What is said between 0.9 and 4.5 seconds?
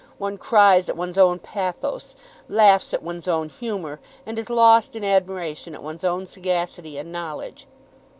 one's own pathos, laughs at one's own humour, and is